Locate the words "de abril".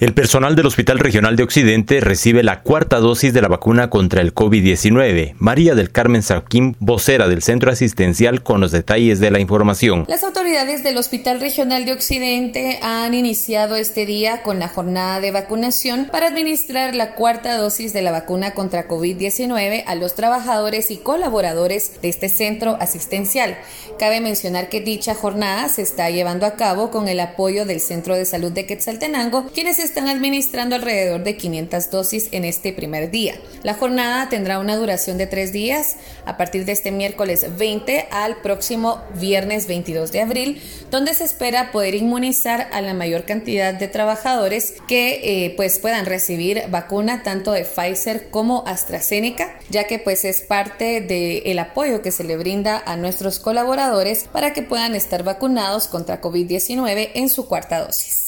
40.12-40.62